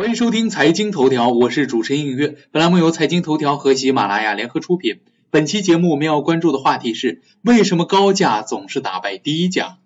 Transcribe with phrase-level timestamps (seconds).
[0.00, 2.34] 欢迎收听财经头条，我是主持人映月。
[2.52, 5.00] 本栏目由财经头条和喜马拉雅联合出品。
[5.28, 9.76] 本期节目我们要关注的话题是：为什么高价总是打败低价？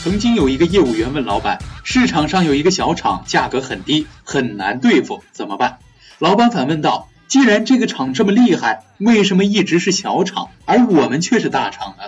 [0.00, 5.80] 曾经有一个业务员问老板：“市场上有一个小厂，价格很低，很难对付，怎么办？”
[6.20, 12.04] 老板反问道：“既然这个厂这么厉害，为什么一直是小厂，而我们却是大厂呢？”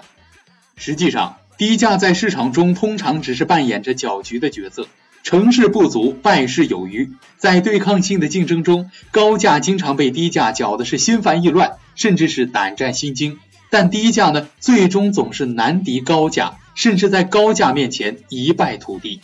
[0.79, 4.87] 实际上，低价在市场中通常只是扮演着搅局的角色。
[5.23, 7.13] 成事不足，败事有余。
[7.37, 13.39] 在对抗性的竞争中，高价经常被低价搅的是心烦意乱，甚至是胆战心惊。
[13.71, 19.21] 但低价呢，最终总是难敌高价，甚至在高价面前一败涂地。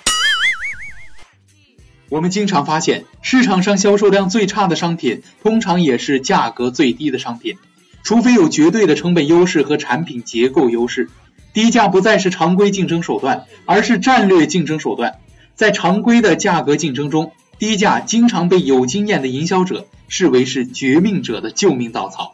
[2.08, 7.56] 我们经常发现，市场上销售量最差的商品，通常也是价格最低的商品。
[8.04, 11.10] 除非有绝对的成本优势和产品结构优势，
[11.58, 15.18] 低价不再是常规竞争手段，而是战略竞争手段。
[15.56, 22.30] 在常规的价格竞争中，低价经常被有经验的营销者视为是绝命者的救命稻草，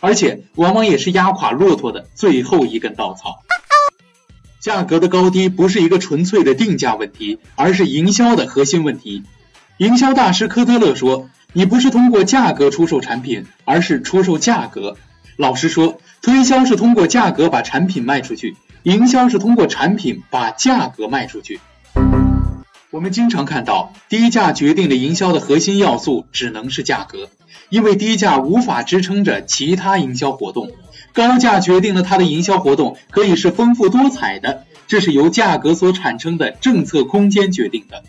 [0.00, 3.44] 而且往往也是压垮骆驼的最后一根稻草。
[4.58, 9.22] 价格的高低不是一个纯粹的定价问题，而是营销的核心问题。
[9.78, 14.96] 营销大师科特勒说：“你不是通过价格出售产品，而是出售价格。”
[15.36, 21.58] 老实说，推销是通过价格把产品卖出去，营销是通过产品把价格卖出去。
[22.90, 27.30] 我们经常看到，低价决定了营销的核心要素只能是价格，
[27.70, 30.70] 因为低价无法支撑着其他营销活动。
[31.14, 38.02] 高价决定了它的营销活动可以是丰富多彩的，这是由价格所产生的政策空间决定的。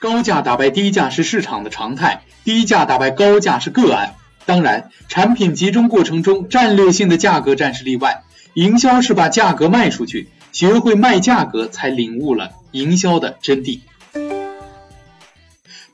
[0.00, 4.14] 高价打败低价是市场的常态，低价打败高价是个案。
[4.50, 8.24] 当然，产品集中过程中，战略性的价格战是例外。
[8.54, 13.78] 营销是把价格卖出去，学会卖价格，才领悟了营销的真谛。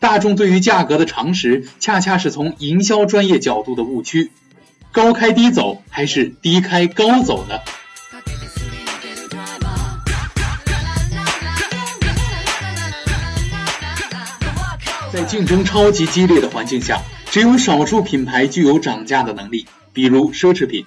[0.00, 4.32] 大众对于价格的常识，恰恰是从营销专业角度的误区。
[4.90, 7.58] 高开低走还是低开高走呢？
[15.12, 17.02] 在竞争超级激烈的环境下，
[17.36, 20.86] 只有少数品牌具有涨价的能力，比如奢侈品。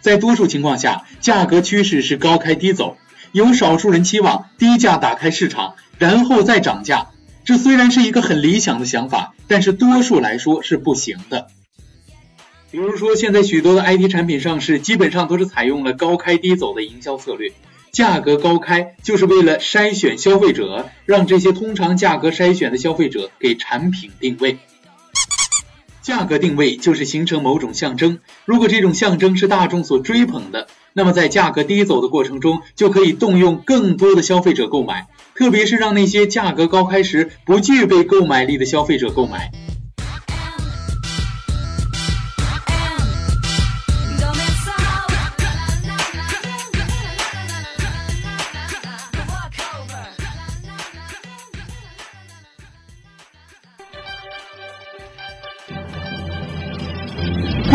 [0.00, 2.96] 在多数情况下，价格趋势是高开低走。
[3.32, 7.08] 有少数人期望低价打开市场，然后再涨价。
[7.44, 11.48] 这虽然是一个很理想的想法，但是多数来说是不行的。
[12.70, 17.52] 比如说，现在许多的 IT 产品上市，基本上都是采用了高开低走的营销策略，
[17.98, 24.58] 价格高开就是为了筛选消费者，让这些通常价格筛选的消费者给产品定位。
[26.00, 30.68] 价格定位就是形成某种象征，如果这种象征是大众所追捧的。
[30.92, 39.50] 那么在价格低走的过程中，就可以动用更多的消费者购买，特别是让那些价格高开时不具备购买力的消费者购买。